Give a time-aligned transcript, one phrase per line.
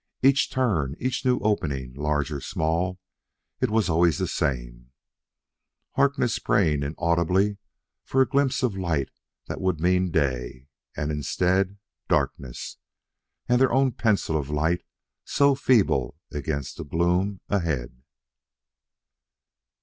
[0.23, 2.99] Each turn, each new opening, large or small
[3.59, 4.89] it was always the same:
[5.91, 7.59] Harkness praying inaudibly
[8.03, 9.09] for a glimpse of light
[9.45, 10.65] that would mean day;
[10.97, 11.77] and, instead
[12.07, 12.77] darkness!
[13.47, 14.83] and their own pencil of light
[15.23, 18.01] so feeble against the gloom ahead....